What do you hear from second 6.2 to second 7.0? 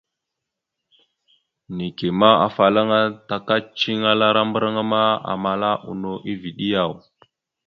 eveɗe yaw?